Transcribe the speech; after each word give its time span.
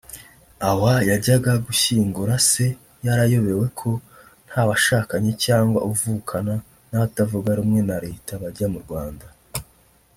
awaaa 0.69 1.01
yajyaga 1.09 1.53
gushyingura 1.65 2.35
se 2.49 2.65
yarayobewe 3.05 3.65
ko 3.79 3.89
ntawashakanye 4.47 5.31
cyangwa 5.45 5.79
uvukana 5.89 6.53
n’abatavugana 6.89 7.57
rumwe 7.59 7.81
na 7.89 7.97
Leta 8.05 8.31
bajya 8.43 8.67
mu 8.73 8.79
Rwanda” 8.85 9.25